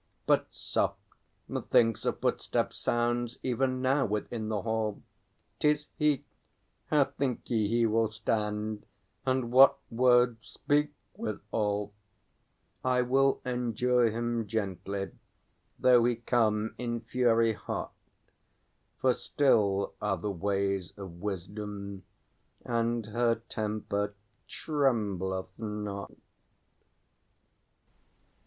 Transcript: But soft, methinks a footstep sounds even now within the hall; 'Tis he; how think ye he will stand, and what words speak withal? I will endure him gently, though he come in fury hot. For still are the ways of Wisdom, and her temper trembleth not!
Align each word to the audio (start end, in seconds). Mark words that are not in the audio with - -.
But 0.25 0.47
soft, 0.51 0.97
methinks 1.47 2.05
a 2.07 2.11
footstep 2.13 2.73
sounds 2.73 3.37
even 3.43 3.83
now 3.83 4.03
within 4.07 4.49
the 4.49 4.63
hall; 4.63 5.03
'Tis 5.59 5.89
he; 5.95 6.23
how 6.87 7.03
think 7.03 7.47
ye 7.51 7.67
he 7.67 7.85
will 7.85 8.07
stand, 8.07 8.87
and 9.27 9.51
what 9.51 9.77
words 9.91 10.47
speak 10.47 10.91
withal? 11.15 11.93
I 12.83 13.03
will 13.03 13.41
endure 13.45 14.09
him 14.09 14.47
gently, 14.47 15.11
though 15.77 16.03
he 16.05 16.15
come 16.15 16.73
in 16.79 17.01
fury 17.01 17.53
hot. 17.53 17.93
For 18.97 19.13
still 19.13 19.93
are 20.01 20.17
the 20.17 20.31
ways 20.31 20.93
of 20.97 21.21
Wisdom, 21.21 22.01
and 22.65 23.05
her 23.05 23.35
temper 23.49 24.15
trembleth 24.47 25.51
not! 25.59 26.11